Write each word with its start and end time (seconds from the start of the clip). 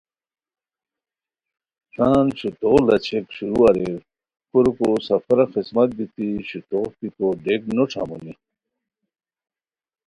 نان 1.95 2.27
شوتوغ 2.37 2.79
لاچھئیک 2.87 3.25
شروع 3.37 3.63
اریر 3.69 3.97
کوریکو 4.49 4.89
سفرا 5.07 5.45
خسمت 5.53 5.89
بیتی 5.97 6.27
شوتوغ 6.49 6.87
پیکو 6.97 7.27
ڈیک 7.43 7.61
نو 7.75 7.83
ݯھامونی 7.91 8.33